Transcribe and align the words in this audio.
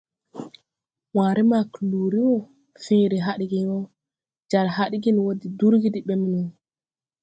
Wããre 1.15 1.41
ma 1.51 1.59
kluuri 1.73 2.19
wɔ 2.29 2.37
feere 2.83 3.17
hadgen 3.25 3.65
wɔ, 3.73 3.81
jar 4.49 4.67
hadgen 4.77 5.17
wɔ 5.25 5.31
de 5.41 5.47
durgi 5.57 5.89
de 5.93 5.99
ɓɛ 6.07 6.13
mono. 6.21 6.49